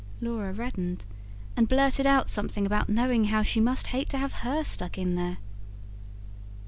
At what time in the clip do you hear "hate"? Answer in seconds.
3.93-4.09